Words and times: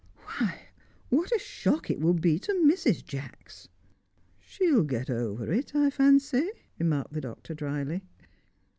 "Why, 0.23 0.69
what 1.09 1.31
a 1.31 1.37
shock 1.37 1.91
it 1.91 1.99
will 1.99 2.15
be 2.15 2.39
to 2.39 2.53
Mrs. 2.53 3.05
Jacks!" 3.05 3.67
"She'll 4.39 4.81
get 4.83 5.11
over 5.11 5.53
it, 5.53 5.75
I 5.75 5.91
fancy," 5.91 6.49
remarked 6.79 7.13
the 7.13 7.21
Doctor 7.21 7.53
drily. 7.53 8.01